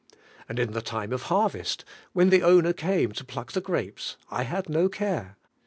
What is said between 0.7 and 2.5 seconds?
the t of har vest, when the